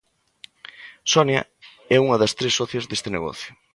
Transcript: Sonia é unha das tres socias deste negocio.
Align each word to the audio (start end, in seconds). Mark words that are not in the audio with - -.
Sonia 1.13 1.41
é 1.95 1.97
unha 2.05 2.19
das 2.21 2.35
tres 2.37 2.53
socias 2.59 2.87
deste 2.87 3.09
negocio. 3.15 3.51